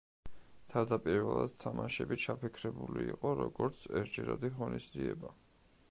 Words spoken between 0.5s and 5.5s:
თავდაპირველად თამაშები ჩაფიქრებული იყო როგორც ერთჯერადი ღონისძიება.